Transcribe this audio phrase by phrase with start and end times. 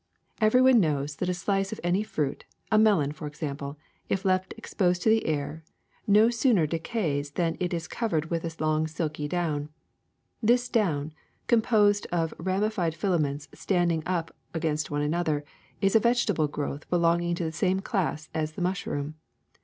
[0.41, 3.77] Every one knows that a slice of any fruit, a melon for example,
[4.09, 5.63] if left exposed to the air,
[6.07, 9.69] no sooner de cays than it is covered with a long silky do^^^l.
[10.41, 11.13] This down,
[11.45, 15.45] composed of ramified filaments standing up against one another,
[15.81, 19.13] is a vegetable gro^vth belonging to the same class as the mushroom.